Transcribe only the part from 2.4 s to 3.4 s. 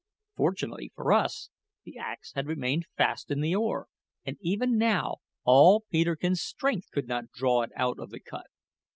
remained fast in